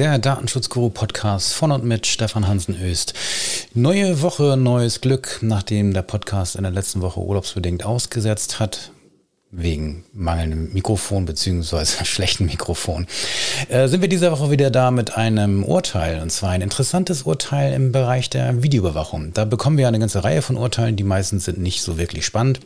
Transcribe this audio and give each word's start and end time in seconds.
der 0.00 0.18
Datenschutzguru-Podcast 0.18 1.52
von 1.52 1.72
und 1.72 1.84
mit 1.84 2.06
Stefan 2.06 2.48
Hansen-Öst. 2.48 3.12
Neue 3.74 4.22
Woche, 4.22 4.56
neues 4.56 5.02
Glück, 5.02 5.40
nachdem 5.42 5.92
der 5.92 6.00
Podcast 6.00 6.56
in 6.56 6.62
der 6.62 6.72
letzten 6.72 7.02
Woche 7.02 7.20
urlaubsbedingt 7.20 7.84
ausgesetzt 7.84 8.60
hat. 8.60 8.92
Wegen 9.50 10.04
mangelndem 10.14 10.72
Mikrofon 10.72 11.26
beziehungsweise 11.26 12.02
schlechten 12.06 12.46
Mikrofon. 12.46 13.08
Äh, 13.68 13.88
sind 13.88 14.00
wir 14.00 14.08
diese 14.08 14.32
Woche 14.32 14.50
wieder 14.50 14.70
da 14.70 14.90
mit 14.90 15.18
einem 15.18 15.64
Urteil 15.64 16.22
und 16.22 16.32
zwar 16.32 16.52
ein 16.52 16.62
interessantes 16.62 17.24
Urteil 17.24 17.74
im 17.74 17.92
Bereich 17.92 18.30
der 18.30 18.62
Videoüberwachung. 18.62 19.34
Da 19.34 19.44
bekommen 19.44 19.76
wir 19.76 19.86
eine 19.86 19.98
ganze 19.98 20.24
Reihe 20.24 20.40
von 20.40 20.56
Urteilen, 20.56 20.96
die 20.96 21.04
meisten 21.04 21.40
sind 21.40 21.58
nicht 21.58 21.82
so 21.82 21.98
wirklich 21.98 22.24
spannend. 22.24 22.60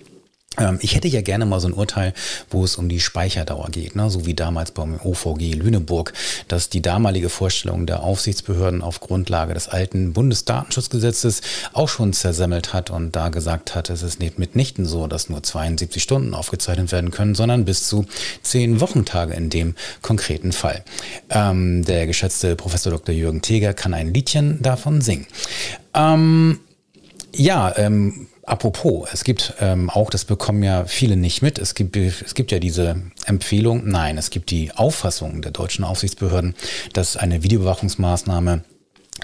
Ähm, 0.58 0.78
ich 0.80 0.94
hätte 0.94 1.08
ja 1.08 1.22
gerne 1.22 1.46
mal 1.46 1.60
so 1.60 1.68
ein 1.68 1.74
Urteil, 1.74 2.12
wo 2.50 2.64
es 2.64 2.76
um 2.76 2.88
die 2.88 3.00
Speicherdauer 3.00 3.68
geht, 3.70 3.96
ne? 3.96 4.10
so 4.10 4.26
wie 4.26 4.34
damals 4.34 4.70
beim 4.70 5.00
OVG 5.02 5.54
Lüneburg, 5.54 6.12
dass 6.48 6.68
die 6.68 6.82
damalige 6.82 7.28
Vorstellung 7.28 7.86
der 7.86 8.02
Aufsichtsbehörden 8.02 8.82
auf 8.82 9.00
Grundlage 9.00 9.54
des 9.54 9.68
alten 9.68 10.12
Bundesdatenschutzgesetzes 10.12 11.42
auch 11.72 11.88
schon 11.88 12.12
zersemmelt 12.12 12.72
hat 12.72 12.90
und 12.90 13.16
da 13.16 13.28
gesagt 13.28 13.74
hat, 13.74 13.90
es 13.90 14.02
ist 14.02 14.20
nicht 14.20 14.38
mitnichten 14.38 14.86
so, 14.86 15.06
dass 15.06 15.28
nur 15.28 15.42
72 15.42 16.02
Stunden 16.02 16.34
aufgezeichnet 16.34 16.92
werden 16.92 17.10
können, 17.10 17.34
sondern 17.34 17.64
bis 17.64 17.88
zu 17.88 18.06
10 18.42 18.80
Wochentage 18.80 19.34
in 19.34 19.50
dem 19.50 19.74
konkreten 20.02 20.52
Fall. 20.52 20.84
Ähm, 21.30 21.84
der 21.84 22.06
geschätzte 22.06 22.56
Professor 22.56 22.92
Dr. 22.92 23.14
Jürgen 23.14 23.42
Teger 23.42 23.74
kann 23.74 23.94
ein 23.94 24.12
Liedchen 24.12 24.62
davon 24.62 25.00
singen. 25.00 25.26
Ähm, 25.94 26.60
ja, 27.34 27.76
ähm, 27.76 28.28
Apropos, 28.46 29.08
es 29.12 29.24
gibt 29.24 29.54
ähm, 29.60 29.88
auch, 29.88 30.10
das 30.10 30.24
bekommen 30.26 30.62
ja 30.62 30.84
viele 30.84 31.16
nicht 31.16 31.40
mit, 31.40 31.58
es 31.58 31.74
gibt, 31.74 31.96
es 31.96 32.34
gibt 32.34 32.52
ja 32.52 32.58
diese 32.58 33.00
Empfehlung, 33.24 33.88
nein, 33.88 34.18
es 34.18 34.28
gibt 34.28 34.50
die 34.50 34.72
Auffassung 34.72 35.40
der 35.40 35.50
deutschen 35.50 35.84
Aufsichtsbehörden, 35.84 36.54
dass 36.92 37.16
eine 37.16 37.42
Videoüberwachungsmaßnahme 37.42 38.62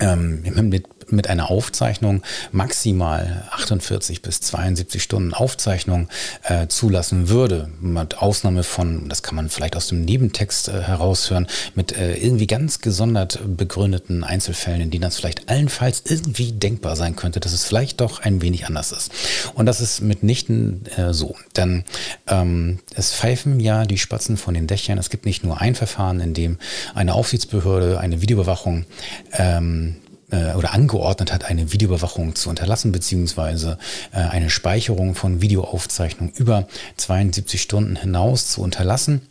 ähm, 0.01 0.43
mit 0.69 0.87
mit 1.12 1.28
einer 1.28 1.50
Aufzeichnung 1.50 2.23
maximal 2.52 3.45
48 3.51 4.23
bis 4.23 4.40
72 4.40 5.02
Stunden 5.02 5.35
Aufzeichnung 5.35 6.09
äh, 6.45 6.66
zulassen 6.68 7.29
würde, 7.29 7.71
mit 7.80 8.18
Ausnahme 8.18 8.62
von, 8.62 9.09
das 9.09 9.23
kann 9.23 9.37
man 9.37 9.48
vielleicht 9.48 9.76
aus 9.76 9.88
dem 9.88 10.02
Nebentext 10.02 10.68
äh, 10.68 10.82
heraushören, 10.82 11.46
mit 11.74 11.96
äh, 11.96 12.15
irgendwie 12.16 12.46
ganz 12.46 12.80
gesondert 12.80 13.40
begründeten 13.57 14.24
Einzelfällen, 14.24 14.80
in 14.80 14.90
denen 14.90 15.02
das 15.02 15.16
vielleicht 15.16 15.48
allenfalls 15.48 16.02
irgendwie 16.07 16.52
denkbar 16.52 16.96
sein 16.96 17.16
könnte, 17.16 17.40
dass 17.40 17.52
es 17.52 17.65
vielleicht 17.65 18.01
doch 18.01 18.20
ein 18.20 18.42
wenig 18.42 18.66
anders 18.66 18.92
ist. 18.92 19.10
Und 19.54 19.66
das 19.66 19.80
ist 19.80 20.01
mitnichten 20.01 20.87
äh, 20.96 21.13
so. 21.13 21.37
Denn 21.57 21.85
ähm, 22.26 22.79
es 22.95 23.13
pfeifen 23.13 23.60
ja 23.60 23.85
die 23.85 23.98
Spatzen 23.98 24.37
von 24.37 24.54
den 24.54 24.66
Dächern. 24.66 24.98
Es 24.98 25.10
gibt 25.10 25.26
nicht 25.26 25.45
nur 25.45 25.60
ein 25.60 25.74
Verfahren, 25.74 26.20
in 26.20 26.35
dem 26.35 26.59
eine 26.95 27.15
Aufsichtsbehörde 27.15 27.98
eine 28.01 28.23
Videoüberwachung 28.23 28.85
ähm, 29.32 29.96
äh, 30.30 30.54
oder 30.54 30.73
angeordnet 30.73 31.32
hat, 31.32 31.45
eine 31.45 31.73
Videoüberwachung 31.73 32.34
zu 32.34 32.48
unterlassen, 32.48 32.92
beziehungsweise 32.92 33.78
äh, 34.12 34.18
eine 34.18 34.50
Speicherung 34.50 35.14
von 35.14 35.40
Videoaufzeichnungen 35.42 36.32
über 36.34 36.66
72 36.96 37.60
Stunden 37.60 37.96
hinaus 37.96 38.48
zu 38.48 38.62
unterlassen 38.62 39.23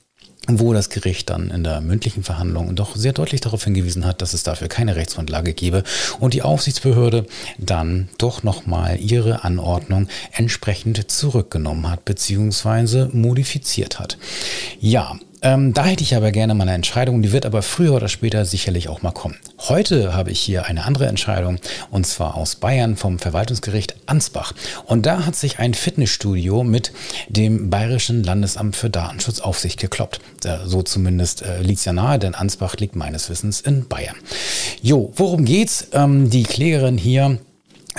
wo 0.57 0.73
das 0.73 0.89
Gericht 0.89 1.29
dann 1.29 1.51
in 1.51 1.63
der 1.63 1.81
mündlichen 1.81 2.23
Verhandlung 2.23 2.75
doch 2.75 2.95
sehr 2.95 3.13
deutlich 3.13 3.41
darauf 3.41 3.63
hingewiesen 3.63 4.05
hat, 4.05 4.21
dass 4.21 4.33
es 4.33 4.43
dafür 4.43 4.67
keine 4.67 4.95
Rechtsgrundlage 4.95 5.53
gebe 5.53 5.83
und 6.19 6.33
die 6.33 6.41
Aufsichtsbehörde 6.41 7.25
dann 7.57 8.09
doch 8.17 8.41
nochmal 8.41 8.99
ihre 8.99 9.43
Anordnung 9.43 10.07
entsprechend 10.31 11.11
zurückgenommen 11.11 11.89
hat 11.89 12.05
beziehungsweise 12.05 13.09
modifiziert 13.13 13.99
hat. 13.99 14.17
Ja, 14.79 15.19
ähm, 15.41 15.73
da 15.73 15.85
hätte 15.85 16.03
ich 16.03 16.15
aber 16.15 16.31
gerne 16.31 16.53
mal 16.53 16.63
eine 16.63 16.73
Entscheidung, 16.73 17.21
die 17.21 17.31
wird 17.31 17.45
aber 17.45 17.61
früher 17.61 17.93
oder 17.93 18.09
später 18.09 18.45
sicherlich 18.45 18.89
auch 18.89 19.01
mal 19.01 19.11
kommen. 19.11 19.37
Heute 19.67 20.13
habe 20.13 20.31
ich 20.31 20.39
hier 20.39 20.65
eine 20.65 20.85
andere 20.85 21.07
Entscheidung 21.07 21.59
und 21.91 22.05
zwar 22.05 22.35
aus 22.35 22.55
Bayern 22.55 22.97
vom 22.97 23.19
Verwaltungsgericht 23.19 23.95
Ansbach. 24.05 24.53
Und 24.85 25.05
da 25.05 25.25
hat 25.25 25.35
sich 25.35 25.59
ein 25.59 25.73
Fitnessstudio 25.73 26.63
mit 26.63 26.91
dem 27.29 27.69
Bayerischen 27.69 28.23
Landesamt 28.23 28.75
für 28.75 28.89
Datenschutz 28.89 29.39
auf 29.39 29.59
sich 29.59 29.77
gekloppt. 29.77 30.19
Äh, 30.43 30.57
so 30.65 30.81
zumindest 30.81 31.41
äh, 31.41 31.61
liegt 31.61 31.79
es 31.79 31.85
ja 31.85 31.93
nahe, 31.93 32.19
denn 32.19 32.35
Ansbach 32.35 32.75
liegt 32.77 32.95
meines 32.95 33.29
Wissens 33.29 33.61
in 33.61 33.87
Bayern. 33.87 34.15
Jo, 34.81 35.11
worum 35.15 35.45
geht's? 35.45 35.87
Ähm, 35.93 36.29
die 36.29 36.43
Klägerin 36.43 36.97
hier 36.97 37.39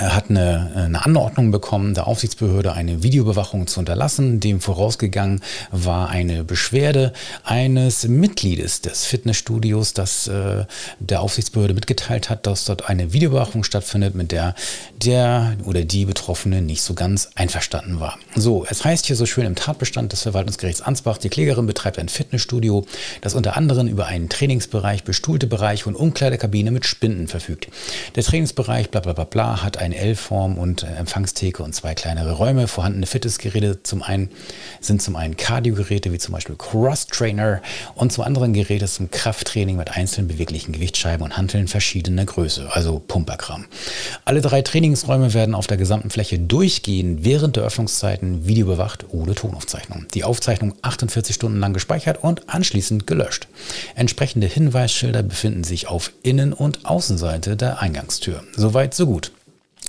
er 0.01 0.15
hat 0.15 0.31
eine, 0.31 0.71
eine, 0.75 1.05
Anordnung 1.05 1.51
bekommen, 1.51 1.93
der 1.93 2.07
Aufsichtsbehörde 2.07 2.73
eine 2.73 3.03
Videoüberwachung 3.03 3.67
zu 3.67 3.79
unterlassen. 3.79 4.39
Dem 4.39 4.59
vorausgegangen 4.59 5.41
war 5.71 6.09
eine 6.09 6.43
Beschwerde 6.43 7.13
eines 7.43 8.07
Mitgliedes 8.07 8.81
des 8.81 9.05
Fitnessstudios, 9.05 9.93
das 9.93 10.27
äh, 10.27 10.65
der 10.99 11.21
Aufsichtsbehörde 11.21 11.75
mitgeteilt 11.75 12.31
hat, 12.31 12.47
dass 12.47 12.65
dort 12.65 12.89
eine 12.89 13.13
Videoüberwachung 13.13 13.63
stattfindet, 13.63 14.15
mit 14.15 14.31
der 14.31 14.55
der 14.97 15.55
oder 15.65 15.83
die 15.83 16.05
Betroffene 16.05 16.61
nicht 16.61 16.81
so 16.81 16.93
ganz 16.93 17.29
einverstanden 17.35 17.99
war. 17.99 18.17
So, 18.35 18.65
es 18.67 18.83
heißt 18.83 19.05
hier 19.05 19.15
so 19.15 19.27
schön 19.27 19.45
im 19.45 19.55
Tatbestand 19.55 20.11
des 20.11 20.23
Verwaltungsgerichts 20.23 20.81
Ansbach, 20.81 21.19
die 21.19 21.29
Klägerin 21.29 21.67
betreibt 21.67 21.99
ein 21.99 22.09
Fitnessstudio, 22.09 22.85
das 23.21 23.35
unter 23.35 23.55
anderem 23.55 23.87
über 23.87 24.07
einen 24.07 24.29
Trainingsbereich, 24.29 25.03
bestuhlte 25.03 25.45
Bereich 25.47 25.85
und 25.85 25.95
Umkleidekabine 25.95 26.71
mit 26.71 26.85
Spinden 26.85 27.27
verfügt. 27.27 27.67
Der 28.15 28.23
Trainingsbereich 28.23 28.89
bla 28.89 29.01
bla 29.01 29.13
bla 29.13 29.25
bla 29.25 29.63
hat 29.63 29.77
eine 29.91 30.01
L-Form 30.01 30.57
und 30.57 30.83
äh, 30.83 30.87
Empfangstheke 30.87 31.63
und 31.63 31.73
zwei 31.73 31.93
kleinere 31.93 32.33
Räume. 32.33 32.67
Vorhandene 32.67 33.05
Fitnessgeräte 33.05 33.83
zum 33.83 34.01
einen 34.01 34.29
sind 34.79 35.01
zum 35.01 35.15
einen 35.15 35.37
Kardiogeräte 35.37 36.11
wie 36.11 36.17
zum 36.17 36.33
Beispiel 36.33 36.55
Cross 36.55 37.07
Trainer 37.07 37.61
und 37.95 38.11
zum 38.11 38.23
anderen 38.23 38.53
Geräte 38.53 38.85
zum 38.85 39.11
Krafttraining 39.11 39.77
mit 39.77 39.91
einzelnen 39.91 40.27
beweglichen 40.27 40.71
Gewichtsscheiben 40.71 41.23
und 41.23 41.37
Hanteln 41.37 41.67
verschiedener 41.67 42.25
Größe, 42.25 42.69
also 42.71 42.99
Pumperkram. 43.05 43.65
Alle 44.25 44.41
drei 44.41 44.61
Trainingsräume 44.61 45.33
werden 45.33 45.55
auf 45.55 45.67
der 45.67 45.77
gesamten 45.77 46.09
Fläche 46.09 46.39
durchgehend 46.39 47.23
während 47.23 47.55
der 47.55 47.63
Öffnungszeiten 47.63 48.47
videobewacht 48.47 49.05
ohne 49.09 49.35
Tonaufzeichnung. 49.35 50.05
Die 50.13 50.23
Aufzeichnung 50.23 50.73
48 50.81 51.35
Stunden 51.35 51.59
lang 51.59 51.73
gespeichert 51.73 52.23
und 52.23 52.49
anschließend 52.49 53.07
gelöscht. 53.07 53.47
Entsprechende 53.95 54.47
Hinweisschilder 54.47 55.23
befinden 55.23 55.63
sich 55.63 55.87
auf 55.87 56.11
Innen- 56.23 56.53
und 56.53 56.85
Außenseite 56.85 57.57
der 57.57 57.81
Eingangstür. 57.81 58.43
Soweit, 58.55 58.93
so 58.93 59.05
gut. 59.05 59.31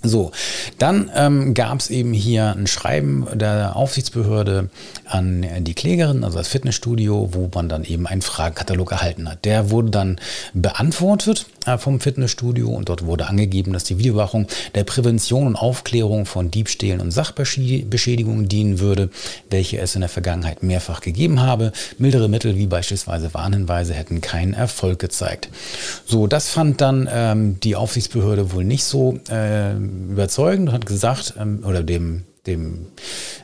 So, 0.03 0.33
dann 0.79 1.11
ähm, 1.15 1.55
gab 1.55 1.79
es 1.79 1.89
eben 1.91 2.13
hier 2.13 2.55
ein 2.57 2.67
Schreiben 2.67 3.27
der 3.35 3.77
Aufsichtsbehörde 3.77 4.69
an 5.07 5.47
die 5.61 5.75
Klägerin, 5.75 6.25
also 6.25 6.39
das 6.39 6.49
Fitnessstudio, 6.49 7.29
wo 7.33 7.49
man 7.55 7.69
dann 7.69 7.85
eben 7.85 8.07
einen 8.07 8.23
Fragenkatalog 8.23 8.91
erhalten 8.91 9.29
hat. 9.29 9.45
Der 9.45 9.71
wurde 9.71 9.91
dann 9.91 10.21
beantwortet 10.55 11.47
äh, 11.67 11.79
vom 11.79 12.01
Fitnessstudio 12.01 12.69
und 12.69 12.89
dort 12.89 13.07
wurde 13.07 13.29
angegeben, 13.29 13.73
dass 13.73 13.85
die 13.85 13.99
Videoüberwachung 13.99 14.49
der 14.75 14.85
Prävention 14.85 15.47
und 15.47 15.57
Aufklärung 15.57 16.27
von 16.27 16.51
Diebstählen 16.51 17.01
und 17.01 17.13
Sachbeschädigungen 17.13 18.49
dienen 18.49 18.81
würde, 18.81 19.11
welche 19.51 19.79
es 19.79 19.95
in 19.95 20.01
der 20.01 20.09
Vergangenheit 20.11 20.63
mehrfach 20.63 21.01
gegeben 21.01 21.41
habe. 21.41 21.73
Mildere 21.99 22.29
Mittel 22.29 22.57
wie 22.57 22.67
beispielsweise 22.67 23.33
Warnhinweise 23.35 23.95
hätten 23.95 24.21
keinen 24.21 24.55
Erfolg 24.55 24.99
gezeigt. 24.99 25.49
So, 26.07 26.27
das 26.27 26.49
fand 26.49 26.81
dann 26.81 27.09
ähm, 27.13 27.61
die 27.61 27.77
Aufsichtsbehörde 27.77 28.53
wohl 28.53 28.65
nicht 28.65 28.85
so. 28.85 29.19
Äh, 29.29 29.75
überzeugend 30.11 30.69
und 30.69 30.75
hat 30.75 30.87
gesagt, 30.87 31.35
ähm, 31.39 31.65
oder 31.67 31.83
dem, 31.83 32.25
dem 32.47 32.87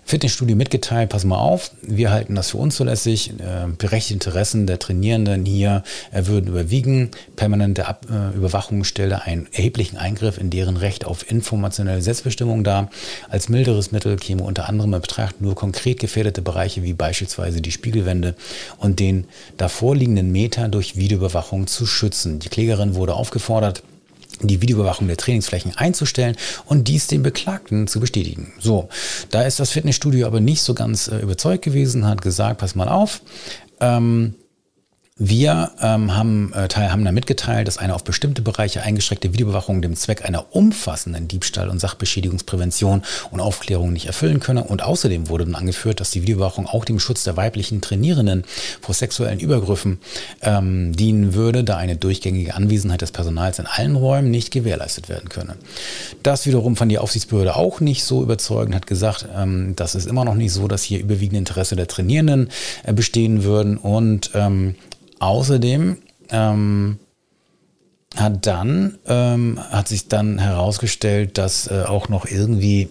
Fitnessstudio 0.04 0.56
mitgeteilt, 0.56 1.10
pass 1.10 1.24
mal 1.24 1.38
auf, 1.38 1.70
wir 1.82 2.10
halten 2.10 2.34
das 2.34 2.50
für 2.50 2.56
unzulässig, 2.56 3.30
äh, 3.38 3.68
berechtigte 3.76 4.14
Interessen 4.14 4.66
der 4.66 4.78
Trainierenden 4.78 5.44
hier 5.44 5.84
äh, 6.10 6.26
würden 6.26 6.48
überwiegen, 6.48 7.10
permanente 7.36 7.86
Ab 7.86 8.06
äh, 8.10 8.36
Überwachung 8.36 8.82
stelle 8.82 9.22
einen 9.22 9.46
erheblichen 9.52 9.98
Eingriff 9.98 10.38
in 10.38 10.50
deren 10.50 10.76
Recht 10.76 11.04
auf 11.04 11.30
informationelle 11.30 12.02
Selbstbestimmung 12.02 12.64
dar. 12.64 12.90
Als 13.28 13.48
milderes 13.48 13.92
Mittel 13.92 14.16
käme 14.16 14.42
unter 14.42 14.68
anderem 14.68 14.94
in 14.94 15.00
Betracht 15.00 15.40
nur 15.40 15.54
konkret 15.54 16.00
gefährdete 16.00 16.42
Bereiche 16.42 16.82
wie 16.82 16.94
beispielsweise 16.94 17.60
die 17.60 17.72
Spiegelwände 17.72 18.34
und 18.78 18.98
den 18.98 19.26
davor 19.58 19.94
liegenden 19.94 20.32
Meter 20.32 20.68
durch 20.68 20.96
Videoüberwachung 20.96 21.68
zu 21.68 21.86
schützen. 21.86 22.40
Die 22.40 22.48
Klägerin 22.48 22.94
wurde 22.96 23.14
aufgefordert, 23.14 23.82
die 24.40 24.62
Videoüberwachung 24.62 25.06
der 25.06 25.16
Trainingsflächen 25.16 25.76
einzustellen 25.76 26.36
und 26.66 26.88
dies 26.88 27.06
den 27.06 27.22
Beklagten 27.22 27.86
zu 27.86 28.00
bestätigen. 28.00 28.52
So, 28.58 28.88
da 29.30 29.42
ist 29.42 29.60
das 29.60 29.70
Fitnessstudio 29.70 30.26
aber 30.26 30.40
nicht 30.40 30.62
so 30.62 30.74
ganz 30.74 31.08
äh, 31.08 31.18
überzeugt 31.18 31.64
gewesen, 31.64 32.06
hat 32.06 32.22
gesagt, 32.22 32.60
pass 32.60 32.74
mal 32.74 32.88
auf, 32.88 33.22
ähm, 33.80 34.34
wir 35.18 35.72
ähm, 35.82 36.14
haben, 36.14 36.52
äh, 36.54 36.68
Teil, 36.68 36.92
haben 36.92 37.04
da 37.04 37.10
mitgeteilt, 37.10 37.66
dass 37.66 37.78
eine 37.78 37.94
auf 37.94 38.04
bestimmte 38.04 38.40
Bereiche 38.40 38.82
eingeschränkte 38.82 39.32
Videoüberwachung 39.32 39.82
dem 39.82 39.96
Zweck 39.96 40.24
einer 40.24 40.54
umfassenden 40.54 41.26
Diebstahl- 41.26 41.68
und 41.68 41.80
Sachbeschädigungsprävention 41.80 43.02
und 43.32 43.40
Aufklärung 43.40 43.92
nicht 43.92 44.06
erfüllen 44.06 44.38
könne. 44.38 44.62
Und 44.62 44.84
außerdem 44.84 45.28
wurde 45.28 45.44
dann 45.44 45.56
angeführt, 45.56 45.98
dass 45.98 46.10
die 46.10 46.22
Videoüberwachung 46.22 46.68
auch 46.68 46.84
dem 46.84 47.00
Schutz 47.00 47.24
der 47.24 47.36
weiblichen 47.36 47.80
Trainierenden 47.80 48.44
vor 48.80 48.94
sexuellen 48.94 49.40
Übergriffen 49.40 49.98
ähm, 50.40 50.94
dienen 50.94 51.34
würde, 51.34 51.64
da 51.64 51.76
eine 51.76 51.96
durchgängige 51.96 52.54
Anwesenheit 52.54 53.02
des 53.02 53.10
Personals 53.10 53.58
in 53.58 53.66
allen 53.66 53.96
Räumen 53.96 54.30
nicht 54.30 54.52
gewährleistet 54.52 55.08
werden 55.08 55.28
könne. 55.28 55.56
Das 56.22 56.46
wiederum 56.46 56.76
fand 56.76 56.92
die 56.92 56.98
Aufsichtsbehörde 56.98 57.56
auch 57.56 57.80
nicht 57.80 58.04
so 58.04 58.22
überzeugend, 58.22 58.76
hat 58.76 58.86
gesagt, 58.86 59.26
ähm, 59.36 59.74
das 59.74 59.96
ist 59.96 60.06
immer 60.06 60.24
noch 60.24 60.34
nicht 60.34 60.52
so, 60.52 60.68
dass 60.68 60.84
hier 60.84 61.00
überwiegende 61.00 61.38
Interesse 61.38 61.74
der 61.74 61.88
Trainierenden 61.88 62.50
äh, 62.84 62.92
bestehen 62.92 63.42
würden 63.42 63.78
und 63.78 64.30
ähm, 64.34 64.76
Außerdem 65.18 65.98
ähm, 66.30 66.98
hat 68.16 68.46
dann, 68.46 68.98
ähm, 69.06 69.60
hat 69.70 69.88
sich 69.88 70.08
dann 70.08 70.38
herausgestellt, 70.38 71.38
dass 71.38 71.68
äh, 71.68 71.84
auch 71.86 72.08
noch 72.08 72.26
irgendwie 72.26 72.88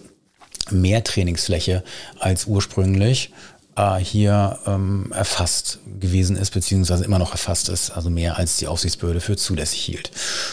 mehr 0.70 1.02
Trainingsfläche 1.02 1.82
als 2.18 2.46
ursprünglich 2.46 3.32
äh, 3.78 3.96
hier 3.96 4.58
ähm, 4.66 5.12
erfasst 5.14 5.78
gewesen 6.00 6.36
ist, 6.36 6.50
beziehungsweise 6.50 7.04
immer 7.04 7.18
noch 7.18 7.32
erfasst 7.32 7.68
ist, 7.68 7.90
also 7.90 8.10
mehr 8.10 8.36
als 8.36 8.56
die 8.56 8.66
Aufsichtsbehörde 8.66 9.20
für 9.20 9.36
zulässig 9.36 9.80
hielt. 9.80 10.10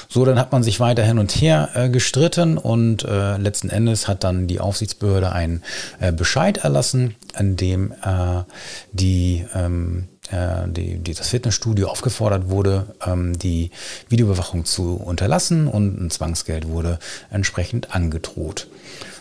So, 0.09 0.25
dann 0.25 0.39
hat 0.39 0.51
man 0.51 0.63
sich 0.63 0.79
weiter 0.79 1.03
hin 1.03 1.19
und 1.19 1.31
her 1.31 1.69
äh, 1.73 1.89
gestritten 1.89 2.57
und 2.57 3.03
äh, 3.03 3.37
letzten 3.37 3.69
Endes 3.69 4.07
hat 4.07 4.23
dann 4.23 4.47
die 4.47 4.59
Aufsichtsbehörde 4.59 5.31
einen 5.31 5.63
äh, 5.99 6.11
Bescheid 6.11 6.57
erlassen, 6.59 7.15
in 7.37 7.55
dem 7.57 7.91
äh, 7.91 8.43
die 8.91 9.45
ähm, 9.53 10.07
äh, 10.13 10.14
die, 10.31 10.97
die, 10.97 11.13
das 11.13 11.29
Fitnessstudio 11.29 11.87
aufgefordert 11.87 12.49
wurde, 12.49 12.87
ähm, 13.05 13.37
die 13.37 13.71
Videoüberwachung 14.09 14.65
zu 14.65 14.95
unterlassen 14.95 15.67
und 15.67 15.99
ein 15.99 16.09
Zwangsgeld 16.09 16.67
wurde 16.67 16.99
entsprechend 17.29 17.95
angedroht. 17.95 18.67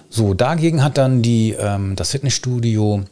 So, 0.08 0.34
dagegen 0.34 0.82
hat 0.82 0.96
dann 0.96 1.22
die, 1.22 1.56
ähm, 1.58 1.96
das 1.96 2.12
Fitnessstudio 2.12 3.04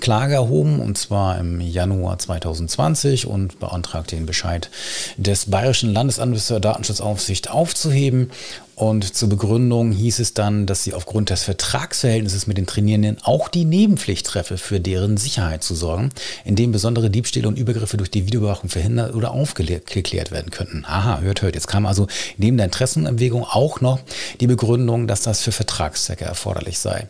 Klage 0.00 0.34
erhoben 0.34 0.80
und 0.80 0.98
zwar 0.98 1.38
im 1.38 1.60
Januar 1.60 2.18
2020 2.18 3.26
und 3.26 3.60
beantragt 3.60 4.12
den 4.12 4.26
Bescheid 4.26 4.70
des 5.16 5.50
Bayerischen 5.50 5.92
Landesamtes 5.92 6.48
Datenschutzaufsicht 6.60 7.50
aufzuheben 7.50 8.30
und 8.76 9.14
zur 9.14 9.28
Begründung 9.28 9.92
hieß 9.92 10.18
es 10.18 10.34
dann, 10.34 10.66
dass 10.66 10.82
sie 10.82 10.94
aufgrund 10.94 11.30
des 11.30 11.44
Vertragsverhältnisses 11.44 12.46
mit 12.46 12.58
den 12.58 12.66
Trainierenden 12.66 13.18
auch 13.22 13.48
die 13.48 13.64
Nebenpflicht 13.64 14.26
treffe, 14.26 14.58
für 14.58 14.80
deren 14.80 15.16
Sicherheit 15.16 15.62
zu 15.62 15.74
sorgen, 15.74 16.10
indem 16.44 16.72
besondere 16.72 17.08
Diebstähle 17.08 17.46
und 17.46 17.58
Übergriffe 17.58 17.96
durch 17.96 18.10
die 18.10 18.26
Videoüberwachung 18.26 18.70
verhindert 18.70 19.14
oder 19.14 19.30
aufgeklärt 19.30 20.32
werden 20.32 20.50
könnten. 20.50 20.84
Aha, 20.86 21.20
hört, 21.20 21.42
hört. 21.42 21.54
Jetzt 21.54 21.68
kam 21.68 21.86
also 21.86 22.08
neben 22.36 22.56
der 22.56 22.66
Interessenabwägung 22.66 23.44
auch 23.44 23.80
noch 23.80 24.00
die 24.40 24.48
Begründung, 24.48 25.06
dass 25.06 25.22
das 25.22 25.42
für 25.42 25.52
Vertragszwecke 25.52 26.24
erforderlich 26.24 26.78
sei. 26.78 27.06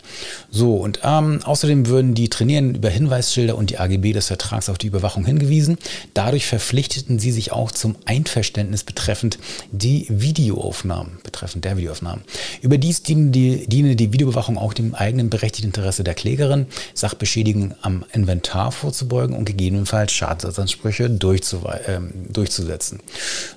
So, 0.50 0.76
und 0.76 1.00
ähm, 1.02 1.40
außerdem 1.44 1.86
würden 1.86 2.14
die 2.14 2.28
Trainierenden 2.28 2.74
über 2.74 2.90
Hinweisschilder 2.90 3.56
und 3.56 3.70
die 3.70 3.78
AGB 3.78 4.12
des 4.12 4.26
Vertrags 4.26 4.68
auf 4.68 4.78
die 4.78 4.88
Überwachung 4.88 5.24
hingewiesen. 5.24 5.78
Dadurch 6.12 6.46
verpflichteten 6.46 7.18
sie 7.18 7.32
sich 7.32 7.52
auch 7.52 7.70
zum 7.70 7.96
Einverständnis 8.04 8.84
betreffend 8.84 9.38
die 9.72 10.06
Videoaufnahmen 10.10 11.18
betreffend 11.22 11.53
Betreffend 11.54 11.64
der 11.64 11.76
Videoaufnahmen. 11.76 12.24
Überdies 12.60 13.02
diene 13.02 13.30
die, 13.30 13.66
diene 13.66 13.96
die 13.96 14.12
Videoüberwachung 14.12 14.58
auch 14.58 14.74
dem 14.74 14.94
eigenen 14.94 15.30
berechtigten 15.30 15.68
Interesse 15.68 16.04
der 16.04 16.14
Klägerin, 16.14 16.66
Sachbeschädigung 16.94 17.74
am 17.82 18.04
Inventar 18.12 18.72
vorzubeugen 18.72 19.36
und 19.36 19.44
gegebenenfalls 19.46 20.12
Schadensersatzansprüche 20.12 21.04
äh, 21.04 22.00
durchzusetzen. 22.32 23.00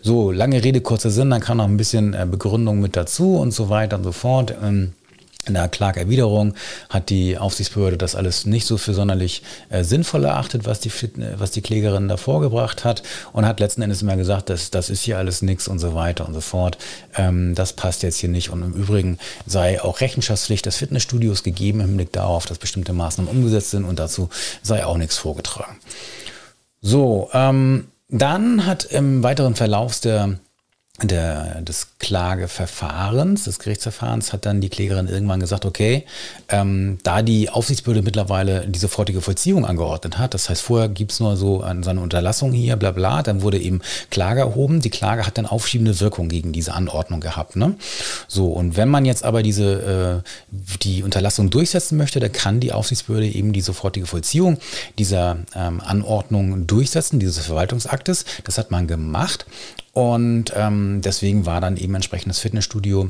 So, 0.02 0.32
lange 0.32 0.64
Rede, 0.64 0.82
kurzer 0.82 1.10
Sinn, 1.10 1.30
dann 1.30 1.42
kam 1.42 1.58
noch 1.58 1.66
ein 1.66 1.78
bisschen 1.78 2.14
äh, 2.14 2.26
Begründung 2.30 2.80
mit 2.80 2.96
dazu 2.96 3.38
und 3.38 3.52
so 3.52 3.70
weiter 3.70 3.98
und 3.98 4.04
so 4.04 4.12
fort. 4.12 4.54
Ähm, 4.64 4.94
in 5.48 5.56
der 5.56 5.68
Klagerwiderung 5.68 6.54
hat 6.90 7.10
die 7.10 7.38
Aufsichtsbehörde 7.38 7.98
das 7.98 8.16
alles 8.16 8.46
nicht 8.46 8.66
so 8.66 8.78
für 8.78 8.94
sonderlich 8.94 9.44
äh, 9.70 9.84
sinnvoll 9.84 10.26
erachtet, 10.26 10.66
was 10.66 10.80
die, 10.80 10.92
was 11.38 11.52
die 11.52 11.62
Klägerin 11.62 12.08
da 12.08 12.18
vorgebracht 12.18 12.84
hat 12.84 13.04
und 13.34 13.46
hat 13.46 13.60
letzten 13.60 13.82
Endes 13.82 14.02
immer 14.02 14.18
gesagt, 14.18 14.50
dass 14.50 14.72
das 14.72 14.90
ist 14.90 15.04
hier 15.04 15.18
alles 15.18 15.42
nichts 15.42 15.68
und 15.68 15.80
so 15.80 15.94
weiter 15.94 16.28
und 16.28 16.34
so 16.34 16.42
fort. 16.42 16.78
Ähm, 17.16 17.56
das 17.56 17.74
passt 17.74 18.04
jetzt 18.04 18.18
hier 18.18 18.30
nicht 18.30 18.50
und 18.50 18.62
im 18.64 18.74
Übrigen 18.74 19.18
sei 19.46 19.82
auch 19.82 20.02
Rechenschaftspflicht 20.02 20.66
des 20.66 20.78
Fitnessstudios 20.78 21.44
gegeben 21.44 21.80
im 21.80 21.88
Hinblick 21.88 22.12
darauf, 22.12 22.46
dass 22.46 22.58
bestimmte 22.58 22.94
Maßnahmen 22.94 23.32
umgesetzt 23.32 23.72
sind 23.72 23.86
und 23.86 24.00
dazu 24.00 24.30
sei 24.62 24.86
auch 24.86 24.98
nichts 24.98 25.18
vorgetragen. 25.18 25.78
So, 26.82 27.30
ähm, 27.34 27.88
dann 28.10 28.66
hat 28.66 28.86
im 28.86 29.24
weiteren 29.24 29.56
Verlauf 29.56 30.00
der 30.00 30.40
der, 31.04 31.62
des 31.62 31.90
Klageverfahrens, 32.00 33.44
des 33.44 33.60
Gerichtsverfahrens, 33.60 34.34
hat 34.34 34.46
dann 34.48 34.62
die 34.62 34.70
Klägerin 34.70 35.08
irgendwann 35.08 35.40
gesagt, 35.40 35.66
okay, 35.66 36.06
ähm, 36.50 36.98
da 37.04 37.22
die 37.22 37.50
Aufsichtsbehörde 37.50 38.02
mittlerweile 38.02 38.68
die 38.68 38.80
sofortige 38.80 39.22
Vollziehung 39.22 39.66
angeordnet 39.66 40.18
hat, 40.18 40.34
das 40.34 40.50
heißt, 40.50 40.62
vorher 40.62 40.90
gibt's 40.90 41.20
nur 41.20 41.38
so 41.38 41.62
an 41.62 41.84
seine 41.84 42.02
Unterlassung 42.02 42.52
hier, 42.52 42.78
bla 42.78 42.92
bla, 42.92 43.22
dann 43.22 43.44
wurde 43.44 43.60
eben 43.60 43.82
Klage 44.10 44.40
erhoben. 44.42 44.82
Die 44.82 44.90
Klage 44.90 45.28
hat 45.28 45.38
dann 45.38 45.46
aufschiebende 45.46 46.00
Wirkung 46.00 46.30
gegen 46.30 46.52
diese 46.52 46.74
Anordnung 46.74 47.22
gehabt. 47.22 47.56
Ne? 47.56 47.76
So, 48.28 48.48
und 48.48 48.76
wenn 48.76 48.90
man 48.90 49.06
jetzt 49.06 49.24
aber 49.24 49.44
diese 49.44 50.24
äh, 50.24 50.30
die 50.82 51.04
Unterlassung 51.04 51.52
durchsetzen 51.52 51.98
möchte, 51.98 52.20
dann 52.20 52.32
kann 52.32 52.60
die 52.60 52.74
Aufsichtsbehörde 52.74 53.28
eben 53.28 53.54
die 53.54 53.62
sofortige 53.62 54.08
Vollziehung 54.08 54.58
dieser 54.98 55.38
ähm, 55.56 55.80
Anordnung 55.82 56.66
durchsetzen, 56.66 57.20
dieses 57.20 57.46
Verwaltungsaktes. 57.46 58.26
Das 58.46 58.58
hat 58.58 58.72
man 58.72 58.88
gemacht. 58.88 59.46
Und 59.98 60.54
ähm, 60.56 61.02
deswegen 61.02 61.48
war 61.48 61.60
dann 61.60 61.76
eben 61.76 61.96
entsprechend 61.96 62.30
das 62.30 62.38
Fitnessstudio 62.38 63.10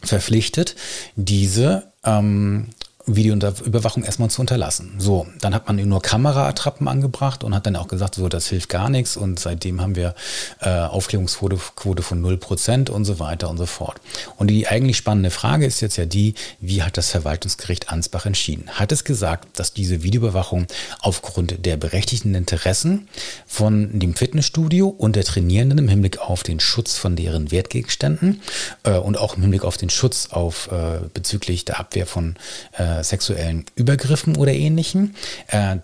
verpflichtet, 0.00 0.76
diese 1.16 1.92
ähm, 2.04 2.68
Videoüberwachung 3.06 4.04
erstmal 4.04 4.30
zu 4.30 4.40
unterlassen. 4.40 4.94
So, 4.98 5.26
dann 5.40 5.54
hat 5.54 5.66
man 5.66 5.76
nur 5.76 6.02
Kameraattrappen 6.02 6.88
angebracht 6.88 7.44
und 7.44 7.54
hat 7.54 7.66
dann 7.66 7.76
auch 7.76 7.88
gesagt, 7.88 8.14
so, 8.14 8.28
das 8.28 8.48
hilft 8.48 8.68
gar 8.68 8.88
nichts 8.88 9.16
und 9.16 9.38
seitdem 9.40 9.80
haben 9.80 9.96
wir 9.96 10.14
äh, 10.60 10.68
Aufklärungsquote 10.68 11.58
Quote 11.76 12.02
von 12.02 12.22
0% 12.22 12.90
und 12.90 13.04
so 13.04 13.18
weiter 13.18 13.48
und 13.48 13.56
so 13.56 13.66
fort. 13.66 14.00
Und 14.36 14.48
die 14.48 14.68
eigentlich 14.68 14.96
spannende 14.96 15.30
Frage 15.30 15.66
ist 15.66 15.80
jetzt 15.80 15.96
ja 15.96 16.04
die, 16.04 16.34
wie 16.60 16.82
hat 16.82 16.96
das 16.96 17.10
Verwaltungsgericht 17.10 17.90
Ansbach 17.90 18.26
entschieden? 18.26 18.68
Hat 18.70 18.92
es 18.92 19.04
gesagt, 19.04 19.58
dass 19.58 19.72
diese 19.72 20.02
Videoüberwachung 20.02 20.66
aufgrund 21.00 21.64
der 21.64 21.76
berechtigten 21.76 22.34
Interessen 22.34 23.08
von 23.46 23.98
dem 23.98 24.14
Fitnessstudio 24.14 24.88
und 24.88 25.16
der 25.16 25.24
Trainierenden 25.24 25.78
im 25.78 25.88
Hinblick 25.88 26.18
auf 26.18 26.42
den 26.42 26.60
Schutz 26.60 26.96
von 26.96 27.16
deren 27.16 27.50
Wertgegenständen 27.50 28.42
äh, 28.84 28.92
und 28.92 29.18
auch 29.18 29.36
im 29.36 29.42
Hinblick 29.42 29.64
auf 29.64 29.76
den 29.76 29.90
Schutz 29.90 30.28
auf 30.30 30.70
äh, 30.70 31.00
bezüglich 31.12 31.64
der 31.64 31.80
Abwehr 31.80 32.06
von 32.06 32.36
äh, 32.78 32.89
sexuellen 33.02 33.64
Übergriffen 33.74 34.36
oder 34.36 34.52
ähnlichem, 34.52 35.14
äh, 35.48 35.76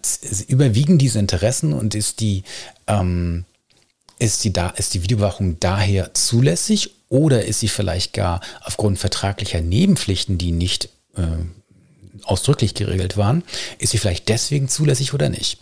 überwiegen 0.49 0.99
diese 0.99 1.19
Interessen 1.19 1.73
und 1.73 1.95
ist 1.95 2.21
die, 2.21 2.43
ähm, 2.87 3.45
ist 4.19 4.45
die, 4.45 4.53
da, 4.53 4.71
ist 4.71 4.95
die 4.95 5.03
Videoüberwachung 5.03 5.59
daher 5.61 6.15
zulässig 6.15 6.91
oder 7.09 7.45
ist 7.45 7.61
sie 7.61 7.69
vielleicht 7.69 8.13
gar 8.13 8.41
aufgrund 8.63 8.99
vertraglicher 8.99 9.61
Nebenpflichten, 9.61 10.39
die 10.39 10.53
nicht 10.53 10.89
äh, 11.17 11.23
ausdrücklich 12.25 12.75
geregelt 12.75 13.17
waren, 13.17 13.43
ist 13.79 13.91
sie 13.91 13.99
vielleicht 13.99 14.29
deswegen 14.29 14.69
zulässig 14.69 15.15
oder 15.15 15.29
nicht. 15.29 15.61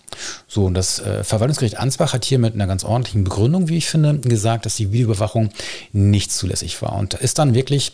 So, 0.48 0.64
und 0.64 0.74
das 0.74 0.98
äh, 0.98 1.24
Verwaltungsgericht 1.24 1.78
Ansbach 1.78 2.12
hat 2.12 2.24
hier 2.24 2.38
mit 2.38 2.54
einer 2.54 2.66
ganz 2.66 2.84
ordentlichen 2.84 3.24
Begründung, 3.24 3.68
wie 3.68 3.76
ich 3.76 3.88
finde, 3.88 4.18
gesagt, 4.18 4.66
dass 4.66 4.76
die 4.76 4.92
Videoüberwachung 4.92 5.50
nicht 5.92 6.32
zulässig 6.32 6.80
war. 6.80 6.94
Und 6.94 7.14
da 7.14 7.18
ist 7.18 7.38
dann 7.38 7.54
wirklich 7.54 7.92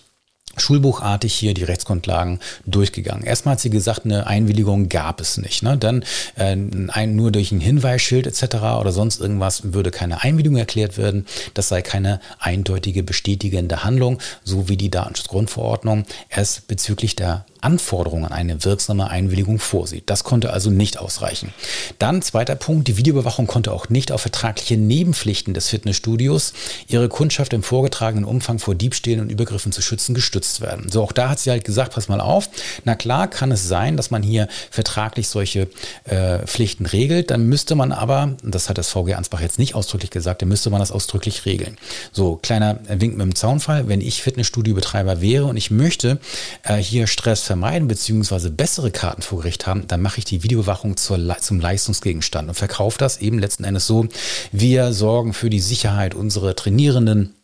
schulbuchartig 0.56 1.32
hier 1.32 1.54
die 1.54 1.64
Rechtsgrundlagen 1.64 2.40
durchgegangen. 2.66 3.24
Erstmal 3.24 3.52
hat 3.52 3.60
sie 3.60 3.70
gesagt, 3.70 4.04
eine 4.04 4.26
Einwilligung 4.26 4.88
gab 4.88 5.20
es 5.20 5.38
nicht. 5.38 5.62
Ne? 5.62 5.76
Dann 5.78 6.02
äh, 6.36 6.56
ein, 6.88 7.16
nur 7.16 7.30
durch 7.30 7.52
ein 7.52 7.60
Hinweisschild 7.60 8.26
etc. 8.26 8.56
oder 8.80 8.92
sonst 8.92 9.20
irgendwas 9.20 9.72
würde 9.72 9.90
keine 9.90 10.22
Einwilligung 10.22 10.58
erklärt 10.58 10.98
werden. 10.98 11.26
Das 11.54 11.68
sei 11.68 11.82
keine 11.82 12.20
eindeutige 12.38 13.02
bestätigende 13.02 13.84
Handlung, 13.84 14.18
so 14.44 14.68
wie 14.68 14.76
die 14.76 14.90
Datenschutzgrundverordnung 14.90 16.04
es 16.28 16.60
bezüglich 16.60 17.16
der 17.16 17.44
Anforderungen 17.60 18.24
an 18.24 18.32
eine 18.32 18.64
wirksame 18.64 19.10
Einwilligung 19.10 19.58
vorsieht. 19.58 20.04
Das 20.06 20.24
konnte 20.24 20.52
also 20.52 20.70
nicht 20.70 20.98
ausreichen. 20.98 21.52
Dann 21.98 22.22
zweiter 22.22 22.54
Punkt, 22.54 22.88
die 22.88 22.96
Videoüberwachung 22.96 23.46
konnte 23.46 23.72
auch 23.72 23.88
nicht 23.88 24.12
auf 24.12 24.22
vertragliche 24.22 24.76
Nebenpflichten 24.76 25.52
des 25.54 25.68
Fitnessstudios, 25.68 26.54
ihre 26.88 27.08
Kundschaft 27.08 27.52
im 27.52 27.62
vorgetragenen 27.62 28.24
Umfang 28.24 28.58
vor 28.58 28.74
Diebstählen 28.74 29.20
und 29.20 29.30
Übergriffen 29.30 29.72
zu 29.72 29.82
schützen, 29.82 30.14
gestützt 30.14 30.39
werden. 30.60 30.90
So, 30.90 31.02
auch 31.02 31.12
da 31.12 31.30
hat 31.30 31.38
sie 31.38 31.50
halt 31.50 31.64
gesagt, 31.64 31.94
pass 31.94 32.08
mal 32.08 32.20
auf, 32.20 32.48
na 32.84 32.94
klar 32.94 33.28
kann 33.28 33.52
es 33.52 33.68
sein, 33.68 33.96
dass 33.96 34.10
man 34.10 34.22
hier 34.22 34.48
vertraglich 34.70 35.28
solche 35.28 35.68
äh, 36.04 36.38
Pflichten 36.46 36.86
regelt, 36.86 37.30
dann 37.30 37.46
müsste 37.46 37.74
man 37.74 37.92
aber, 37.92 38.36
das 38.42 38.68
hat 38.68 38.78
das 38.78 38.88
VG 38.88 39.14
Ansbach 39.14 39.40
jetzt 39.40 39.58
nicht 39.58 39.74
ausdrücklich 39.74 40.10
gesagt, 40.10 40.42
dann 40.42 40.48
müsste 40.48 40.70
man 40.70 40.80
das 40.80 40.92
ausdrücklich 40.92 41.46
regeln. 41.46 41.76
So, 42.12 42.36
kleiner 42.36 42.78
Wink 42.88 43.16
mit 43.16 43.24
dem 43.24 43.34
Zaunfall, 43.34 43.88
wenn 43.88 44.00
ich 44.00 44.22
Fitnessstudiobetreiber 44.22 45.20
wäre 45.20 45.46
und 45.46 45.56
ich 45.56 45.70
möchte 45.70 46.18
äh, 46.62 46.76
hier 46.76 47.06
Stress 47.06 47.42
vermeiden 47.42 47.88
bzw. 47.88 48.50
bessere 48.50 48.90
Karten 48.90 49.22
vor 49.22 49.38
Gericht 49.38 49.66
haben, 49.66 49.86
dann 49.86 50.02
mache 50.02 50.18
ich 50.18 50.24
die 50.24 50.42
Videoüberwachung 50.42 50.96
zur, 50.96 51.18
zum 51.40 51.60
Leistungsgegenstand 51.60 52.48
und 52.48 52.54
verkaufe 52.54 52.98
das 52.98 53.18
eben 53.18 53.38
letzten 53.38 53.64
Endes 53.64 53.86
so. 53.86 54.06
Wir 54.52 54.92
sorgen 54.92 55.32
für 55.32 55.50
die 55.50 55.60
Sicherheit 55.60 56.14
unserer 56.14 56.54
Trainierenden 56.54 57.34